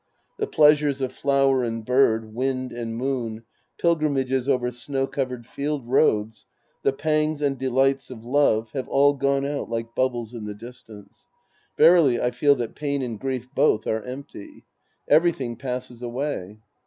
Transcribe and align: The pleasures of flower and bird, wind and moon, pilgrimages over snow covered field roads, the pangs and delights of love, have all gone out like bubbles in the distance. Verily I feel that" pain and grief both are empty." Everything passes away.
The 0.39 0.47
pleasures 0.47 0.99
of 0.99 1.11
flower 1.11 1.63
and 1.63 1.85
bird, 1.85 2.33
wind 2.33 2.71
and 2.71 2.97
moon, 2.97 3.43
pilgrimages 3.77 4.49
over 4.49 4.71
snow 4.71 5.05
covered 5.05 5.45
field 5.45 5.87
roads, 5.87 6.47
the 6.81 6.91
pangs 6.91 7.39
and 7.43 7.55
delights 7.55 8.09
of 8.09 8.25
love, 8.25 8.71
have 8.71 8.87
all 8.87 9.13
gone 9.13 9.45
out 9.45 9.69
like 9.69 9.93
bubbles 9.93 10.33
in 10.33 10.45
the 10.45 10.55
distance. 10.55 11.27
Verily 11.77 12.19
I 12.19 12.31
feel 12.31 12.55
that" 12.55 12.73
pain 12.83 13.03
and 13.03 13.19
grief 13.19 13.47
both 13.53 13.85
are 13.85 14.01
empty." 14.01 14.65
Everything 15.07 15.55
passes 15.55 16.01
away. 16.01 16.57